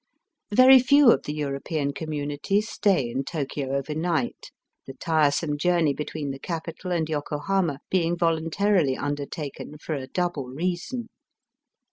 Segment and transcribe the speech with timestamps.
[0.51, 4.49] Very few of the European community stay in Tokio overnight,
[4.87, 11.09] the tiresome journey between the capital and Yokohama being voluntarily undertaken for a double reason.